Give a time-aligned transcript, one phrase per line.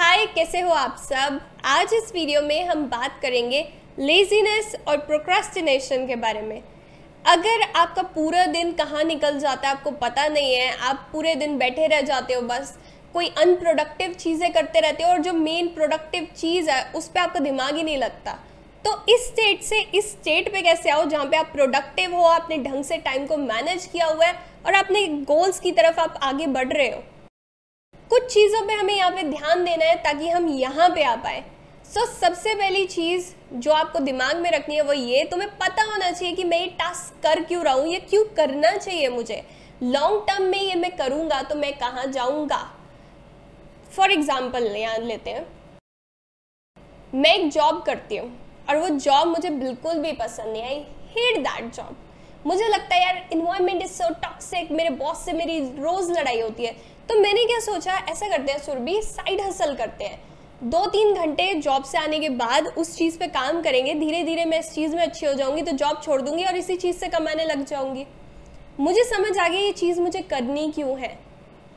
[0.00, 1.40] हाय कैसे हो आप सब?
[1.64, 3.60] आज इस वीडियो में हम बात करेंगे
[3.98, 6.62] लेजीनेस और प्रोक्रेस्टिनेशन के बारे में।
[7.24, 11.58] अगर आपका पूरा दिन कहाँ निकल जाता है, आपको पता नहीं है, आप पूरे दिन
[11.58, 12.76] बैठे रह जाते हो बस,
[13.14, 17.40] कोई अनप्रोडक्टिव चीज़ें करते रहते हो और जो मेन प्रोडक्टिव चीज़ है, उस पर आपका
[17.40, 18.38] दिमाग ही नहीं लगता।
[18.84, 22.58] तो इस स्टेट से, इस स्टेट पे कैसे आओ जहाँ पे आप प्रोडक्टिव हो, आपने
[22.58, 24.34] ढंग से टाइम को मैनेज किया हुआ है
[24.66, 27.02] और अपने गोल्स की तरफ़ आप आगे बढ़ रहे हो।
[28.10, 31.44] कुछ चीज़ों पे हमें यहाँ पे ध्यान देना है ताकि हम यहाँ पे आ पाए।
[31.84, 35.82] सो so, सबसे पहली चीज़ जो आपको दिमाग में रखनी है वो ये तुम्हें पता
[35.82, 39.42] होना चाहिए कि मैं ये टास्क कर क्यों रहा हूँ ये क्यों करना चाहिए मुझे।
[39.82, 42.58] लॉन्ग टर्म में ये मैं करूँगा तो मैं कहाँ जाऊँगा?
[43.92, 45.46] फॉर एग्ज़ाम्पल यहाँ लेते हैं।
[47.12, 48.30] मैं एक जॉब करती हूँ
[48.68, 51.96] और वो जॉब मुझे बिल्कुल भी पसंद नहीं आई। हेट दैट जॉब
[52.44, 56.64] मुझे लगता है यार इन्वायरमेंट इज़ सो टॉक्सिक मेरे बॉस से मेरी रोज़ लड़ाई होती
[56.64, 56.76] है।
[57.10, 60.18] तो मैंने क्या सोचा, ऐसा करते हैं, सुरभि साइड हसल करते हैं।
[60.62, 64.44] दो तीन घंटे जॉब से आने के बाद उस चीज़ पे काम करेंगे धीरे धीरे
[64.44, 67.08] मैं इस चीज़ में अच्छी हो जाऊँगी तो जॉब छोड़ दूँगी और इसी चीज़ से
[67.08, 68.06] कमाने लग जाऊँगी।
[68.80, 71.08] मुझे समझ आ गया ये चीज़ मुझे करनी क्यों है।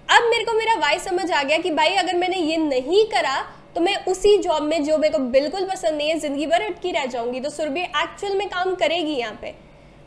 [0.10, 3.36] अब मेरे को मेरा वाई समझ आ गया कि भाई अगर मैंने ये नहीं करा
[3.76, 6.92] तो मैं उसी जॉब में जो मेरे को बिल्कुल पसंद नहीं है, ज़िंदगी भर अटकी
[6.92, 9.56] रह जाऊँगी। तो सुरभि एक्चुअल में काम करेगी यहाँ पे।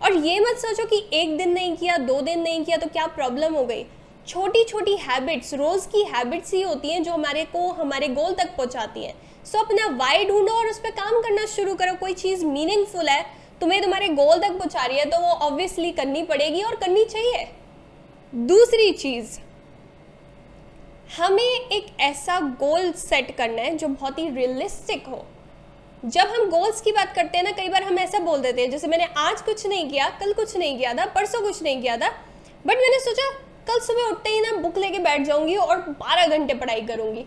[0.01, 3.07] और ये मत सोचो कि एक दिन नहीं किया, दो दिन नहीं किया तो क्या
[3.09, 3.87] प्रॉब्लम हो गई?
[4.29, 8.57] छोटी छोटी हैबिट्स रोज़ की हैबिट्स ही होती हैं जो हमारे को, हमारे गोल तक
[8.57, 9.15] पहुँचाती हैं।
[9.47, 13.25] सो अपना वाई ढूंढो और उस पर काम करना शुरू करो। कोई चीज़ मीनिंगफुल है,
[13.61, 17.47] तुम्हें तुम्हारे गोल तक पहुँचा रही है तो वो ऑब्वियसली करनी पड़ेगी और करनी चाहिए।
[18.35, 19.39] दूसरी चीज़,
[21.19, 25.25] हमें एक ऐसा गोल सेट करना है जो बहुत ही रियलिस्टिक हो।
[26.03, 28.71] जब हम गोल्स की बात करते हैं ना, कई बार हम ऐसा बोल देते हैं,
[28.71, 31.97] जैसे मैंने आज कुछ नहीं किया, कल कुछ नहीं किया था, परसों कुछ नहीं किया
[31.97, 32.11] था
[32.65, 33.33] बट मैंने सोचा
[33.67, 37.25] कल सुबह उठते ही ना बुक लेके बैठ जाऊँगी और 12 घंटे पढ़ाई करूँगी।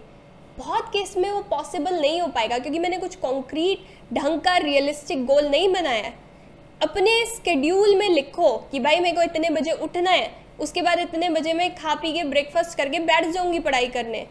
[0.58, 5.26] बहुत केस में वो पॉसिबल नहीं हो पाएगा क्योंकि मैंने कुछ कॉन्क्रीट ढंग का रियलिस्टिक
[5.26, 6.14] गोल नहीं बनाया है।
[6.82, 11.30] अपने स्केड्यूल में लिखो कि भाई मेरे को इतने बजे उठना है, उसके बाद इतने
[11.30, 14.26] बजे मैं खा पी के ब्रेकफास्ट करके बैठ जाऊँगी पढ़ाई करने।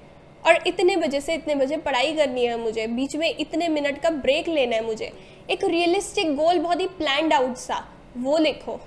[0.45, 4.11] और इतने बजे से इतने बजे पढ़ाई करनी है मुझे, बीच में इतने मिनट का
[4.11, 5.13] ब्रेक लेना है मुझे।
[5.51, 7.85] एक रियलिस्टिक गोल बहुत ही प्लान आउट सा,
[8.17, 8.81] वो लिखो।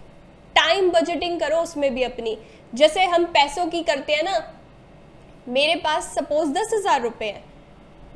[0.56, 2.38] टाइम बजटिंग करो उसमें भी अपनी।
[2.74, 4.38] जैसे हम पैसों की करते हैं ना,
[5.50, 7.44] मेरे पास सपोज़ दस हज़ार रुपये हैं।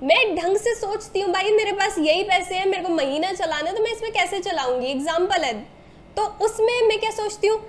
[0.01, 3.69] मैं ढंग से सोचती हूँ, भाई, मेरे पास यही पैसे हैं, मेरे को महीना चलाना
[3.69, 4.88] है तो मैं इसमें कैसे चलाऊँगी?
[4.88, 5.53] एग्ज़ाम्पल है।
[6.18, 7.59] तो उसमें मैं क्या सोचती हूँ,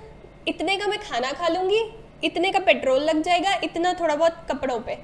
[0.49, 1.83] इतने का मैं खाना खा लूँगी,
[2.25, 4.99] इतने का पेट्रोल लग जाएगा, इतना थोड़ा बहुत कपड़ों पे।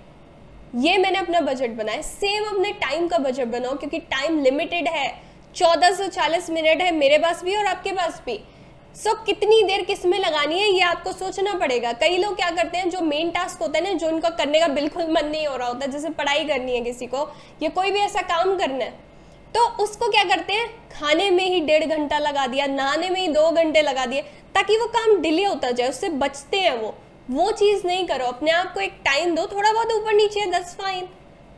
[0.78, 5.10] ये मैंने अपना बजट बनाया सेम अपने टाइम का बजट बनाओ, क्योंकि टाइम लिमिटेड है।
[5.54, 8.38] चौदह सौ चालीस मिनट है मेरे पास भी और आपके पास भी।
[8.94, 12.78] सो so, कितनी देर किसमें लगानी है ये आपको सोचना पड़ेगा। कई लोग क्या करते
[12.78, 15.56] हैं जो मेन टास्क होता है ना जो उनका करने का बिल्कुल मन नहीं हो
[15.56, 17.28] रहा होता जैसे पढ़ाई करनी है किसी को
[17.62, 18.90] या कोई भी ऐसा काम करना है
[19.54, 23.26] तो उसको क्या करते हैं खाने में ही डेढ़ घंटा लगा दिया नहाने में ही
[23.28, 24.22] दो घंटे लगा दिए
[24.54, 26.94] ताकि वो काम डिले होता जाए उससे बचते हैं वो।
[27.30, 30.76] वो चीज़ नहीं करो अपने आप को एक टाइम दो थोड़ा बहुत ऊपर नीचे दस
[30.80, 31.08] फाइन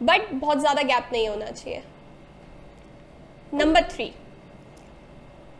[0.02, 1.82] बट बहुत ज़्यादा गैप नहीं होना चाहिए।
[3.52, 4.12] नंबर थ्री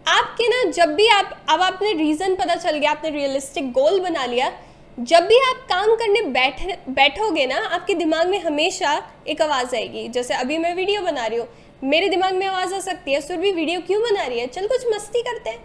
[0.06, 4.24] आपके ना जब भी आप अब आपने रीज़न पता चल गया आपने रियलिस्टिक गोल बना
[4.26, 4.50] लिया
[4.98, 8.92] जब भी आप काम करने बैठ बैठोगे ना आपके दिमाग में हमेशा
[9.28, 11.48] एक आवाज़ आएगी। जैसे अभी मैं वीडियो बना रही हूँ
[11.82, 14.46] मेरे दिमाग में आवाज़ आ सकती है सुर भी वीडियो क्यों बना रही है?
[14.46, 15.58] चल कुछ मस्ती करते हैं।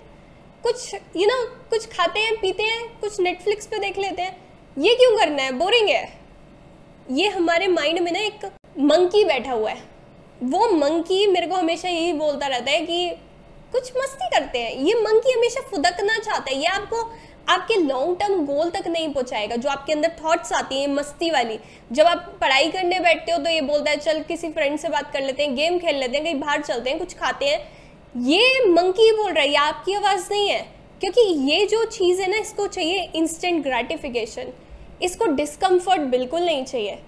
[0.64, 4.22] कुछ यू you नो know, कुछ खाते हैं पीते हैं कुछ नेटफ्लिक्स पे देख लेते
[4.22, 4.36] हैं।
[4.78, 5.52] ये क्यों करना है?
[5.52, 6.18] बोरिंग है।
[7.12, 8.46] ये हमारे माइंड में ना एक
[8.80, 9.84] मंकी बैठा हुआ है।
[10.44, 13.10] वो मंकी मेरे को हमेशा यही बोलता रहता है कि
[13.72, 17.02] कुछ मस्ती करते हैं। ये मंकी हमेशा फुदकना चाहता है। ये आपको,
[17.50, 21.60] आपके लॉन्ग टर्म गोल तक नहीं पहुंचाएगा। जो आपके अंदर थॉट्स आती हैं मस्ती वाली।
[21.92, 25.12] जब आप पढ़ाई करने बैठते हो तो ये बोलता है, चल, किसी फ्रेंड से बात
[25.14, 27.60] कर लेते हैं गेम खेल लेते हैं, कहीं बाहर चलते हैं, कुछ खाते हैं।
[28.18, 30.62] ये मंकी बोल रहा है। ये आपकी आवाज़ नहीं है।
[31.00, 31.22] क्योंकि
[31.52, 34.54] ये जो चीज़ है ना, इसको चाहिए इंस्टेंट ग्रेटिफिकेशन
[35.02, 37.00] इसको डिस्कम्फर्ट बिल्कुल नहीं चाहिए।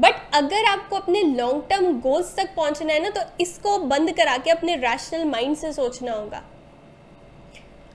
[0.00, 4.36] बट अगर आपको अपने लॉन्ग टर्म गोल्स तक पहुँचना है ना तो इसको बंद करा
[4.38, 6.42] के अपने रैशनल माइंड से सोचना होगा।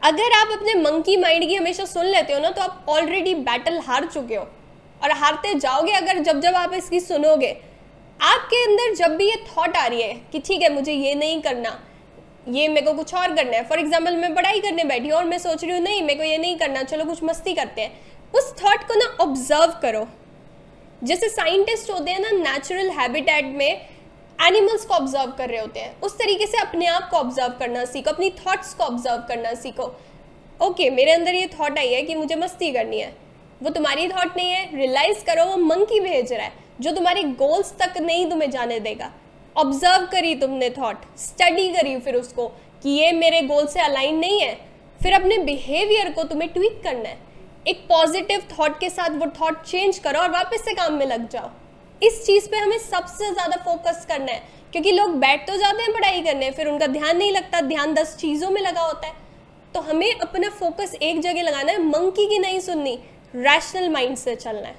[0.01, 3.79] अगर आप अपने मंकी माइंड की हमेशा सुन लेते हो ना तो आप ऑलरेडी बैटल
[3.79, 4.47] हार चुके हो।
[5.01, 7.49] और हारते जाओगे अगर जब जब आप इसकी सुनोगे।
[8.19, 11.41] आपके अंदर जब भी ये थॉट आ रही है कि ठीक है, मुझे ये नहीं
[11.41, 11.79] करना,
[12.49, 15.25] ये मेरे को कुछ और करना है। फॉर एग्ज़ाम्पल मैं पढ़ाई करने बैठी हूँ और
[15.25, 18.31] मैं सोच रही हूँ, नहीं, मेरे को ये नहीं करना, चलो कुछ मस्ती करते हैं।
[18.33, 20.07] उस थॉट को ना ऑब्ज़र्व करो।
[21.05, 23.69] जैसे साइंटिस्ट होते हैं ना नेचुरल हैबिटेट में
[24.39, 27.83] एनिमल्स को ऑब्ज़र्व कर रहे होते हैं। उस तरीके से अपने आप को ऑब्ज़र्व करना
[27.85, 32.01] सीखो अपनी थॉट्स को ऑब्ज़र्व करना सीखो। ओके okay, मेरे अंदर ये थॉट आई है
[32.01, 33.13] कि मुझे मस्ती करनी है।
[33.61, 37.73] वो तुम्हारी थॉट नहीं है रियलाइज़ करो वो मंकी भेज रहा है जो तुम्हारे गोल्स
[37.79, 39.11] तक नहीं तुम्हें जाने देगा।
[39.55, 42.47] ऑब्ज़र्व करी तुमने थॉट स्टडी करी फिर उसको
[42.83, 44.53] कि ये मेरे गोल से अलाइन नहीं है।
[44.99, 47.17] फिर अपने बिहेवियर को तुम्हें ट्वीट करना है।
[47.65, 51.27] एक पॉजिटिव थॉट के साथ वो थॉट चेंज करो और वापस से काम में लग
[51.29, 51.49] जाओ।
[52.01, 54.41] इस चीज़ पे हमें सबसे ज़्यादा फोकस करना है,
[54.73, 58.15] क्योंकि लोग बैठ तो जाते हैं पढ़ाई करने, फिर उनका ध्यान नहीं लगता, ध्यान दस
[58.17, 59.13] चीज़ों में लगा होता है।
[59.73, 62.97] तो हमें अपना फोकस एक जगह लगाना है मंकी की नहीं सुननी
[63.33, 64.75] रैशनल माइंड से चलना है।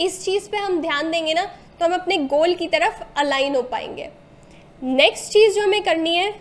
[0.00, 1.44] इस चीज़ पे हम ध्यान देंगे ना
[1.78, 4.08] तो हम अपने गोल की तरफ़ अलाइन हो पाएँगे।
[4.82, 6.32] नेक्स्ट चीज़ जो हमें करनी है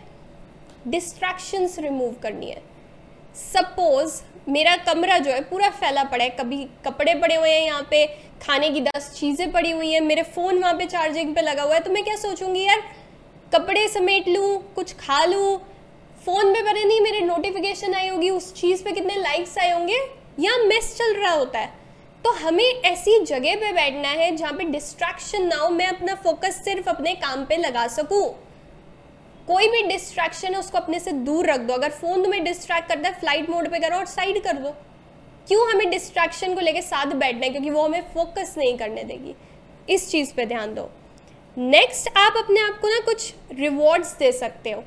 [0.87, 2.61] डिस्ट्रैक्शंस रिमूव करनी है।
[3.35, 7.87] सपोज़ मेरा कमरा जो है पूरा फैला पड़ा है। कभी कपड़े पड़े हुए हैं यहाँ
[7.91, 8.05] पे,
[8.41, 11.73] खाने की दस चीज़ें पड़ी हुई हैं, मेरे फ़ोन वहाँ पे चार्जिंग पे लगा हुआ
[11.73, 12.81] है। तो मैं क्या सोचूँगी, यार,
[13.51, 15.57] कपड़े समेट लूँ, कुछ खा लूँ,
[16.25, 19.97] फ़ोन पे पता नहीं मेरे नोटिफिकेशन आई होगी, उस चीज़ पे कितने लाइक्स आए होंगे,
[20.39, 21.79] या मिस चल रहा होता है।
[22.23, 26.63] तो हमें ऐसी जगह पे बैठना है जहाँ पे डिस्ट्रैक्शन ना हो, मैं अपना फोकस
[26.65, 28.23] सिर्फ़ अपने काम पे लगा सकूँ।
[29.51, 33.09] कोई भी डिस्ट्रैक्शन है उसको अपने से दूर रख दो। अगर फ़ोन तुम्हें डिस्ट्रैक्ट करता
[33.09, 34.69] है फ़्लाइट मोड पे करो और साइड कर दो।
[35.47, 37.49] क्यों हमें डिस्ट्रैक्शन को लेके साथ बैठना है?
[37.49, 39.33] क्योंकि वो हमें फोकस नहीं करने देगी।
[39.89, 40.89] इस चीज़ पे ध्यान दो।
[41.57, 44.83] नेक्स्ट आप अपने आप को ना कुछ रिवॉर्ड्स दे सकते हो।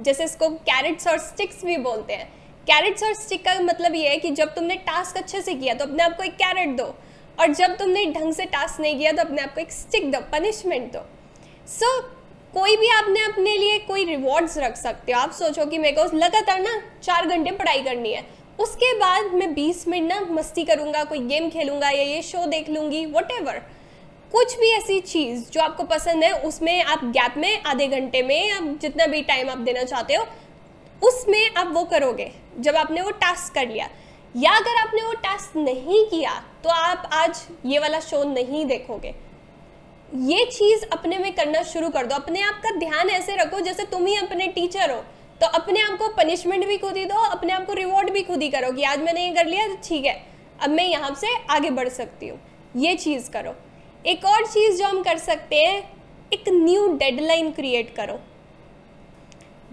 [0.00, 2.26] जैसे इसको कैरेट्स और स्टिक्स भी बोलते हैं।
[2.66, 5.84] कैरेट्स और स्टिक का मतलब ये है कि जब तुमने टास्क अच्छे से किया तो
[5.84, 6.84] अपने आप को एक कैरेट दो।
[7.38, 10.20] और जब तुमने ढंग से टास्क नहीं किया तो अपने आप को एक स्टिक दो
[10.32, 11.00] पनिशमेंट दो।
[11.68, 12.17] सो so,
[12.54, 16.16] कोई भी आपने अपने लिए कोई रिवॉर्ड्स रख सकते हो। आप सोचो कि मेरे को
[16.16, 18.22] लगातार ना चार घंटे पढ़ाई करनी है।
[18.58, 22.68] उसके बाद मैं बीस मिनट ना मस्ती करूँगा, कोई गेम खेलूँगा या ये शो देख
[22.70, 23.32] लूँगी वट
[24.32, 28.48] कुछ भी ऐसी चीज़ जो आपको पसंद है, उसमें आप गैप में, आधे घंटे में
[28.48, 30.26] या जितना भी टाइम आप देना चाहते हो,
[31.02, 33.88] उसमें आप वो करोगे, जब आपने वो टास्क कर लिया।
[34.34, 36.32] या अगर आपने वो टास्क नहीं किया
[36.64, 39.14] तो आप आज ये वाला शो नहीं देखोगे।
[40.08, 43.84] ये चीज़ अपने में करना शुरू कर दो। अपने आप का ध्यान ऐसे रखो जैसे
[43.86, 45.00] तुम ही अपने टीचर हो।
[45.40, 48.42] तो अपने आप को पनिशमेंट भी खुद ही दो, अपने आप को रिवॉर्ड भी खुद
[48.42, 50.14] ही करो कि आज मैंने ये कर लिया तो ठीक है,
[50.60, 52.38] अब मैं यहाँ से आगे बढ़ सकती हूँ।
[52.76, 53.54] ये चीज़ करो।
[54.04, 55.82] एक और चीज़ जो हम कर सकते हैं,
[56.32, 58.18] एक न्यू डेडलाइन क्रिएट करो।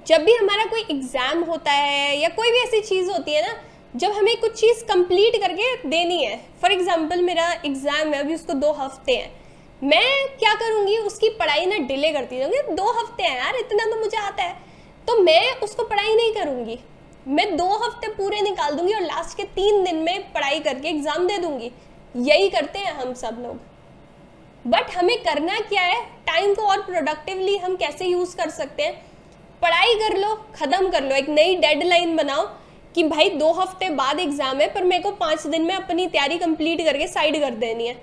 [0.07, 3.55] जब भी हमारा कोई एग्ज़ाम होता है या कोई भी ऐसी चीज़ होती है ना,
[3.95, 8.53] जब हमें कुछ चीज़ कंप्लीट करके देनी है। फॉर एग्ज़ाम्पल मेरा एग्ज़ाम है, अभी उसको
[8.55, 9.44] दो हफ़्ते हैं।
[9.85, 10.97] मैं क्या करूँगी?
[10.97, 14.55] उसकी पढ़ाई ना डिले करती रहूँगी। दो हफ़्ते हैं यार, इतना तो मुझे आता है।
[15.07, 16.77] तो मैं उसको पढ़ाई नहीं करूँगी।
[17.27, 21.27] मैं दो हफ़्ते पूरे निकाल दूँगी और लास्ट के तीन दिन में पढ़ाई करके एग्ज़ाम
[21.27, 21.71] दे दूँगी।
[22.15, 23.59] यही करते हैं हम सब लोग।
[24.65, 26.01] बट हमें करना क्या है?
[26.27, 28.93] टाइम को और प्रोडक्टिवली हम कैसे यूज़ कर सकते हैं?
[29.61, 32.45] पढ़ाई कर लो, ख़त्म कर लो। एक नई डेडलाइन बनाओ
[32.95, 36.37] कि भाई दो हफ़्ते बाद एग्ज़ाम है, पर मेरे को पाँच दिन में अपनी तैयारी
[36.37, 37.95] कंप्लीट करके साइड कर देनी है।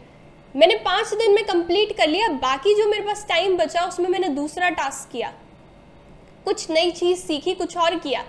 [0.56, 4.28] मैंने पाँच दिन में कंप्लीट कर लिया, बाकी जो मेरे पास टाइम बचा, उसमें मैंने
[4.28, 5.34] दूसरा टास्क किया।
[6.44, 8.25] कुछ नई चीज़ सीखी, कुछ और किया।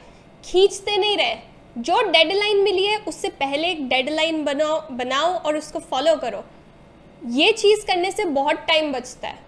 [0.46, 1.36] खींचते नहीं रहे।
[1.78, 6.44] जो डेडलाइन मिली है, उससे पहले एक डेडलाइन बनाओ बनाओ और उसको फॉलो करो।
[7.26, 9.40] ये चीज़ करने से बहुत टाइम बचता है।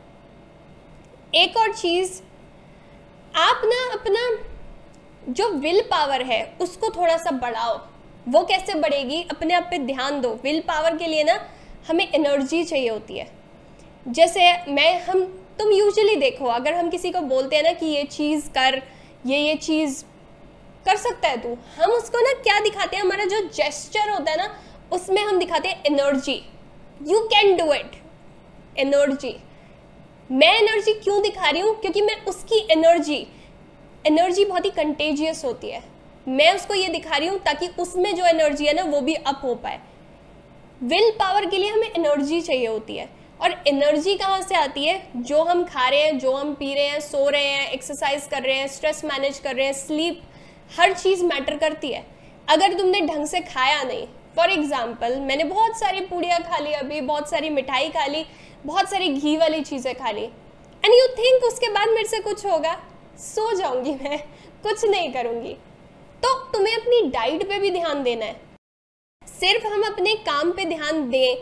[1.35, 2.21] एक और चीज़,
[3.35, 4.49] आप ना अपना
[5.31, 7.81] जो विल पावर है, उसको थोड़ा सा बढ़ाओ।
[8.29, 9.27] वो कैसे बढ़ेगी?
[9.31, 11.49] अपने आप पे ध्यान दो। विल पावर के लिए ना
[11.87, 13.27] हमें एनर्जी चाहिए होती है।
[14.07, 14.41] जैसे
[14.71, 15.23] मैं, हम,
[15.59, 18.81] तुम यूजुअली देखो, अगर हम किसी को बोलते हैं ना कि ये चीज़ कर,
[19.25, 20.03] ये ये चीज़
[20.85, 24.37] कर सकता है तू, हम उसको ना क्या दिखाते हैं, हमारा जो जेस्चर होता है
[24.37, 24.55] ना,
[24.91, 26.41] उसमें हम दिखाते हैं energy
[27.07, 27.91] you can do it
[28.77, 29.35] energy
[30.31, 31.81] मैं एनर्जी क्यों दिखा रही हूँ?
[31.81, 33.27] क्योंकि मैं उसकी एनर्जी
[34.07, 35.83] एनर्जी बहुत ही कंटेजियस होती है।
[36.27, 39.41] मैं उसको ये दिखा रही हूँ ताकि उसमें जो एनर्जी है ना, वो भी अप
[39.43, 39.79] हो पाए।
[40.83, 43.09] विल पावर के लिए हमें एनर्जी चाहिए होती है।
[43.41, 45.01] और एनर्जी कहाँ से आती है?
[45.17, 48.43] जो हम खा रहे हैं, जो हम पी रहे हैं, सो रहे हैं एक्सरसाइज कर
[48.43, 50.21] रहे हैं स्ट्रेस मैनेज कर रहे हैं स्लीप
[50.71, 52.05] हर चीज़ मैटर करती है।
[52.47, 54.05] अगर तुमने ढंग से खाया नहीं
[54.35, 58.25] फॉर एग्ज़ाम्पल मैंने बहुत सारी पूड़ियाँ खा ली अभी, बहुत सारी मिठाई खा ली,
[58.65, 62.45] बहुत सारी घी वाली चीज़ें खा ली। एंड यू थिंक उसके बाद मेरे से कुछ
[62.45, 62.73] होगा?
[63.19, 64.17] सो जाऊँगी मैं,
[64.63, 65.53] कुछ नहीं करूँगी।
[66.23, 68.39] तो तुम्हें अपनी डाइट पे भी ध्यान देना है।
[69.39, 71.37] सिर्फ़ हम अपने काम पे ध्यान दें,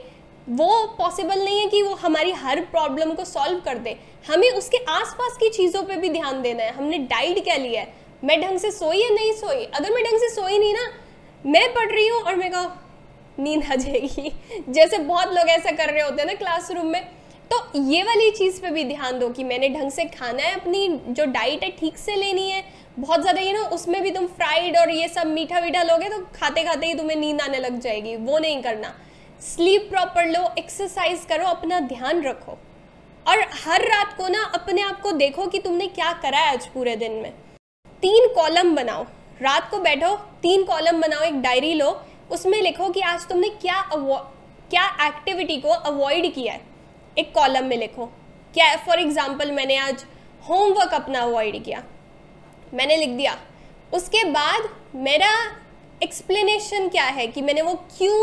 [0.49, 3.97] वो पॉसिबल नहीं है कि वो हमारी हर प्रॉब्लम को सॉल्व कर दे।
[4.27, 7.93] हमें उसके आसपास की चीज़ों पे भी ध्यान देना है। हमने डाइट क्या लिया है?
[8.23, 9.63] मैं ढंग से सोई या नहीं सोई?
[9.65, 10.89] अगर मैं ढंग से सोई नहीं ना,
[11.45, 14.31] मैं पढ़ रही हूँ और मेरे को नींद आ जाएगी।
[14.69, 17.07] जैसे बहुत लोग ऐसा कर रहे होते हैं ना क्लासरूम में।
[17.51, 21.01] तो ये वाली चीज़ पे भी ध्यान दो कि मैंने ढंग से खाना है, अपनी
[21.09, 22.63] जो डाइट है ठीक से लेनी है
[22.97, 26.19] बहुत ज़्यादा ये ना उसमें भी तुम फ्राइड और ये सब मीठा वीठा लोगे तो
[26.35, 28.93] खाते खाते ही तुम्हें नींद आने लग जाएगी। वो नहीं करना।
[29.41, 32.57] स्लीप प्रॉपर लो एक्सरसाइज करो, अपना ध्यान रखो।
[33.25, 36.65] और हर रात को ना अपने आप को देखो कि तुमने क्या करा है आज
[36.67, 37.31] पूरे दिन में।
[38.03, 39.03] तीन कॉलम बनाओ।
[39.41, 41.89] रात को बैठो, तीन कॉलम बनाओ, एक डायरी लो।
[42.31, 46.61] उसमें लिखो कि आज तुमने क्या क्या एक्टिविटी को अवॉइड किया है।
[47.17, 48.05] एक कॉलम में लिखो।
[48.55, 50.05] क्या फॉर एग्ज़ाम्पल मैंने आज
[50.43, 51.83] होमवर्क अपना अवॉइड किया।
[52.73, 53.37] मैंने लिख दिया।
[53.93, 55.29] उसके बाद मेरा
[56.03, 58.15] एक्सप्लेनेशन क्या है कि मैंने वो क्यों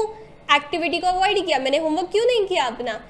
[0.56, 1.58] एक्टिविटी को अवॉइड किया?
[1.58, 3.00] मैंने होमवर्क क्यों नहीं किया अपना?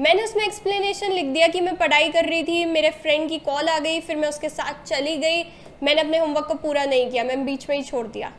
[0.00, 3.68] मैंने उसमें एक्सप्लेनेशन लिख दिया कि मैं पढ़ाई कर रही थी, मेरे फ्रेंड की कॉल
[3.68, 5.42] आ गई, फिर मैं उसके साथ चली गई।
[5.82, 8.32] मैंने अपने होमवर्क को पूरा नहीं किया मैं बीच में ही छोड़ दिया।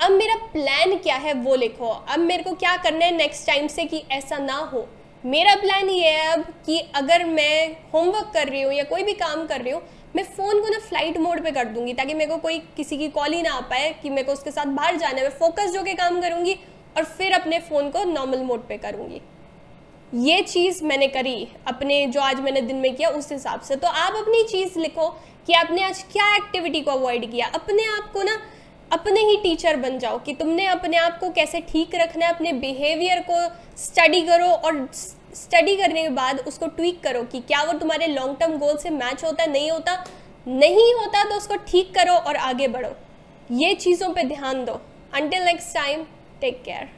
[0.00, 3.66] अब मेरा प्लान क्या है वो लिखो। अब मेरे को क्या करना है नेक्स्ट टाइम
[3.66, 4.86] से कि ऐसा ना हो।
[5.24, 9.12] मेरा प्लान ये है अब कि अगर मैं होमवर्क कर रही हूँ या कोई भी
[9.14, 9.82] काम कर रही हूँ
[10.16, 13.08] मैं फ़ोन को ना फ़्लाइट मोड पे कर दूँगी ताकि मेरे को कोई किसी की
[13.08, 15.82] कॉल ही ना आ पाए कि मेरे को उसके साथ बाहर जाना मैं फोकस जो
[15.82, 16.54] के काम करूँगी
[16.96, 19.20] और फिर अपने फ़ोन को नॉर्मल मोड पे करूँगी।
[20.18, 23.88] ये चीज़ मैंने करी अपने जो आज मैंने दिन में किया उस हिसाब से। तो
[23.88, 25.08] आप अपनी चीज़ लिखो
[25.46, 28.36] कि आपने आज क्या एक्टिविटी को अवॉइड किया। अपने आप को ना,
[28.90, 32.52] अपने ही टीचर बन जाओ कि तुमने अपने आप को कैसे ठीक रखना है, अपने
[32.54, 33.48] बिहेवियर को
[33.78, 34.88] स्टडी करो और
[35.34, 38.90] स्टडी करने के बाद उसको ट्वीक करो कि क्या वो तुम्हारे लॉन्ग टर्म गोल से
[38.90, 39.94] मैच होता है नहीं होता?
[40.48, 42.90] नहीं होता तो उसको ठीक करो और आगे बढ़ो।
[43.50, 44.80] ये चीज़ों पे ध्यान दो।
[45.14, 46.04] Until next time
[46.40, 46.88] take care